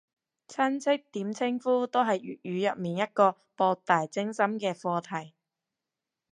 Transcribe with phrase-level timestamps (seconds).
[0.47, 5.35] 親戚點稱呼都係粵語入面一個博大精深嘅課題